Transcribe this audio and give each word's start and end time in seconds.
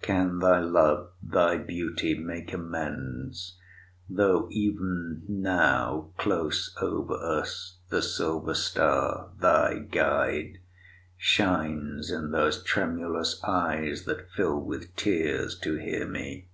Can 0.00 0.38
thy 0.38 0.60
love, 0.60 1.10
Thy 1.22 1.58
beauty, 1.58 2.14
make 2.14 2.54
amends, 2.54 3.58
tho' 4.08 4.48
even 4.50 5.24
now, 5.28 6.08
Close 6.16 6.74
over 6.80 7.12
us, 7.16 7.76
the 7.90 8.00
silver 8.00 8.54
star, 8.54 9.28
thy 9.38 9.80
guide, 9.80 10.56
Shines 11.18 12.10
in 12.10 12.30
those 12.30 12.62
tremulous 12.62 13.44
eyes 13.46 14.06
that 14.06 14.30
fill 14.30 14.58
with 14.58 14.96
tears 14.96 15.54
To 15.58 15.74
hear 15.76 16.08
me? 16.08 16.48